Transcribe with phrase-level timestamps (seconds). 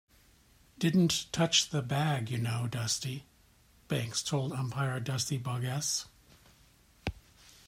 [0.79, 3.27] "Didn't touch the bag, you know, Dusty",
[3.87, 6.05] Banks told umpire Dusty Boggess.